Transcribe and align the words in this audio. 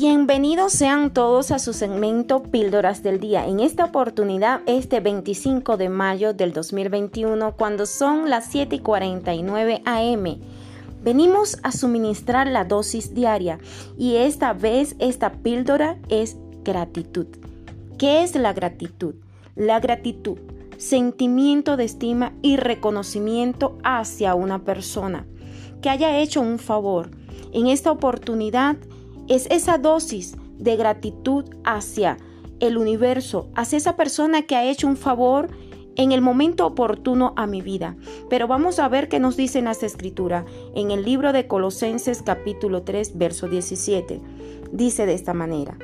Bienvenidos 0.00 0.72
sean 0.72 1.12
todos 1.12 1.50
a 1.50 1.58
su 1.58 1.74
segmento 1.74 2.42
Píldoras 2.42 3.02
del 3.02 3.20
Día. 3.20 3.46
En 3.46 3.60
esta 3.60 3.84
oportunidad, 3.84 4.62
este 4.64 5.00
25 5.00 5.76
de 5.76 5.90
mayo 5.90 6.32
del 6.32 6.54
2021, 6.54 7.54
cuando 7.54 7.84
son 7.84 8.30
las 8.30 8.46
7 8.46 8.76
y 8.76 8.78
49 8.78 9.82
am, 9.84 10.24
venimos 11.04 11.58
a 11.62 11.70
suministrar 11.70 12.46
la 12.46 12.64
dosis 12.64 13.14
diaria 13.14 13.58
y 13.98 14.16
esta 14.16 14.54
vez 14.54 14.96
esta 15.00 15.32
píldora 15.32 15.98
es 16.08 16.38
gratitud. 16.64 17.26
¿Qué 17.98 18.22
es 18.22 18.34
la 18.34 18.54
gratitud? 18.54 19.16
La 19.54 19.80
gratitud, 19.80 20.38
sentimiento 20.78 21.76
de 21.76 21.84
estima 21.84 22.32
y 22.40 22.56
reconocimiento 22.56 23.76
hacia 23.84 24.34
una 24.34 24.64
persona 24.64 25.26
que 25.82 25.90
haya 25.90 26.20
hecho 26.20 26.40
un 26.40 26.58
favor. 26.58 27.10
En 27.52 27.66
esta 27.66 27.90
oportunidad, 27.90 28.76
es 29.30 29.46
esa 29.48 29.78
dosis 29.78 30.36
de 30.58 30.76
gratitud 30.76 31.44
hacia 31.64 32.18
el 32.58 32.76
universo, 32.76 33.48
hacia 33.54 33.78
esa 33.78 33.96
persona 33.96 34.42
que 34.42 34.56
ha 34.56 34.64
hecho 34.64 34.88
un 34.88 34.96
favor 34.96 35.48
en 35.94 36.10
el 36.10 36.20
momento 36.20 36.66
oportuno 36.66 37.32
a 37.36 37.46
mi 37.46 37.62
vida. 37.62 37.96
Pero 38.28 38.48
vamos 38.48 38.80
a 38.80 38.88
ver 38.88 39.08
qué 39.08 39.20
nos 39.20 39.36
dicen 39.36 39.66
las 39.66 39.84
escrituras 39.84 40.44
en 40.74 40.90
el 40.90 41.04
libro 41.04 41.32
de 41.32 41.46
Colosenses 41.46 42.22
capítulo 42.22 42.82
3, 42.82 43.16
verso 43.18 43.46
17. 43.46 44.20
Dice 44.72 45.06
de 45.06 45.14
esta 45.14 45.32
manera, 45.32 45.78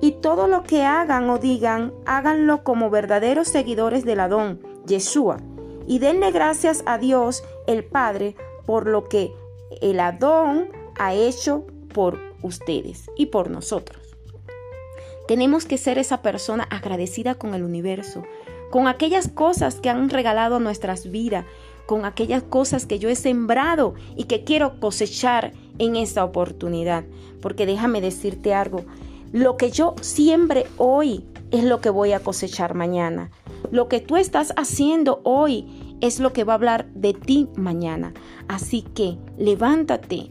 y 0.00 0.12
todo 0.12 0.48
lo 0.48 0.64
que 0.64 0.82
hagan 0.82 1.30
o 1.30 1.38
digan, 1.38 1.92
háganlo 2.04 2.64
como 2.64 2.90
verdaderos 2.90 3.46
seguidores 3.46 4.04
del 4.04 4.20
Adón, 4.20 4.60
Yeshua, 4.86 5.38
y 5.86 6.00
denle 6.00 6.32
gracias 6.32 6.82
a 6.84 6.98
Dios 6.98 7.44
el 7.68 7.84
Padre 7.84 8.34
por 8.66 8.88
lo 8.88 9.08
que 9.08 9.32
el 9.80 10.00
Adón 10.00 10.68
ha 10.98 11.14
hecho 11.14 11.64
por 11.94 12.27
ustedes 12.42 13.10
y 13.16 13.26
por 13.26 13.50
nosotros. 13.50 14.16
Tenemos 15.26 15.66
que 15.66 15.78
ser 15.78 15.98
esa 15.98 16.22
persona 16.22 16.64
agradecida 16.70 17.34
con 17.34 17.54
el 17.54 17.62
universo, 17.62 18.22
con 18.70 18.88
aquellas 18.88 19.28
cosas 19.28 19.76
que 19.76 19.90
han 19.90 20.08
regalado 20.10 20.60
nuestras 20.60 21.10
vidas, 21.10 21.44
con 21.86 22.04
aquellas 22.04 22.42
cosas 22.42 22.86
que 22.86 22.98
yo 22.98 23.08
he 23.08 23.16
sembrado 23.16 23.94
y 24.16 24.24
que 24.24 24.44
quiero 24.44 24.80
cosechar 24.80 25.52
en 25.78 25.96
esta 25.96 26.24
oportunidad. 26.24 27.04
Porque 27.40 27.66
déjame 27.66 28.00
decirte 28.00 28.54
algo, 28.54 28.84
lo 29.32 29.56
que 29.56 29.70
yo 29.70 29.94
siembre 30.00 30.66
hoy 30.76 31.24
es 31.50 31.64
lo 31.64 31.80
que 31.80 31.90
voy 31.90 32.12
a 32.12 32.20
cosechar 32.20 32.74
mañana. 32.74 33.30
Lo 33.70 33.88
que 33.88 34.00
tú 34.00 34.16
estás 34.16 34.52
haciendo 34.56 35.20
hoy 35.24 35.96
es 36.00 36.20
lo 36.20 36.32
que 36.32 36.44
va 36.44 36.54
a 36.54 36.56
hablar 36.56 36.86
de 36.94 37.12
ti 37.14 37.48
mañana. 37.56 38.14
Así 38.48 38.82
que 38.82 39.18
levántate, 39.36 40.30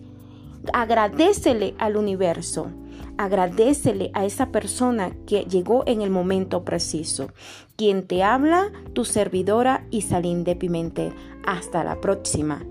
agradecele 0.73 1.75
al 1.77 1.97
universo. 1.97 2.71
Agradecele 3.17 4.11
a 4.13 4.25
esa 4.25 4.51
persona 4.51 5.11
que 5.25 5.45
llegó 5.45 5.83
en 5.87 6.01
el 6.01 6.09
momento 6.09 6.63
preciso. 6.63 7.31
Quien 7.75 8.07
te 8.07 8.23
habla, 8.23 8.71
tu 8.93 9.05
servidora 9.05 9.85
Isalín 9.89 10.43
de 10.43 10.55
Pimentel. 10.55 11.13
Hasta 11.45 11.83
la 11.83 11.99
próxima. 11.99 12.63